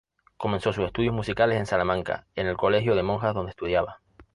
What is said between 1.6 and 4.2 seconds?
Salamanca, en el colegio de monjas donde estudiaba.